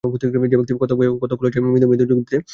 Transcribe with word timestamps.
সে 0.03 0.27
ব্যক্তি 0.53 0.73
কতক 0.81 0.95
ভয়ে 0.97 1.11
কতক 1.23 1.39
লজ্জায় 1.43 1.63
মৃদু 1.65 1.85
মৃদু 1.87 2.05
যোগ 2.05 2.17
দিতে 2.19 2.35
লাগিল। 2.35 2.41